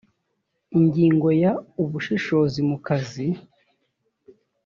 ingingo 0.77 1.27
ya 1.41 1.51
ubushishozi 1.83 2.59
mu 2.69 2.77
kazi 2.87 3.27